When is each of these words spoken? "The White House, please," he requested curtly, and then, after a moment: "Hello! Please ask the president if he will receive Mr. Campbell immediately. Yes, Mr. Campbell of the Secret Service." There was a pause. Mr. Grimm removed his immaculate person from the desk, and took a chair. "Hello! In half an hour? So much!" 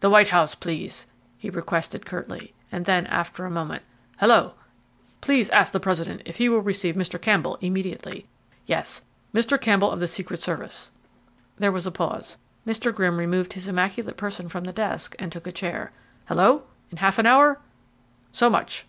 "The 0.00 0.08
White 0.08 0.28
House, 0.28 0.54
please," 0.54 1.06
he 1.36 1.50
requested 1.50 2.06
curtly, 2.06 2.54
and 2.72 2.86
then, 2.86 3.04
after 3.08 3.44
a 3.44 3.50
moment: 3.50 3.82
"Hello! 4.16 4.54
Please 5.20 5.50
ask 5.50 5.70
the 5.70 5.78
president 5.80 6.22
if 6.24 6.36
he 6.36 6.48
will 6.48 6.62
receive 6.62 6.94
Mr. 6.94 7.20
Campbell 7.20 7.58
immediately. 7.60 8.26
Yes, 8.64 9.02
Mr. 9.34 9.60
Campbell 9.60 9.90
of 9.90 10.00
the 10.00 10.06
Secret 10.08 10.40
Service." 10.40 10.92
There 11.58 11.70
was 11.72 11.84
a 11.86 11.92
pause. 11.92 12.38
Mr. 12.66 12.90
Grimm 12.90 13.18
removed 13.18 13.52
his 13.52 13.68
immaculate 13.68 14.16
person 14.16 14.48
from 14.48 14.64
the 14.64 14.72
desk, 14.72 15.14
and 15.18 15.30
took 15.30 15.46
a 15.46 15.52
chair. 15.52 15.92
"Hello! 16.24 16.62
In 16.90 16.96
half 16.96 17.18
an 17.18 17.26
hour? 17.26 17.60
So 18.32 18.48
much!" 18.48 18.86